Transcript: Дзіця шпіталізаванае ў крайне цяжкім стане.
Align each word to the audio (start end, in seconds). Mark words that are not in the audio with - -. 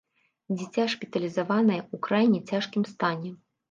Дзіця 0.57 0.85
шпіталізаванае 0.93 1.79
ў 1.93 2.05
крайне 2.09 2.39
цяжкім 2.49 2.93
стане. 2.97 3.29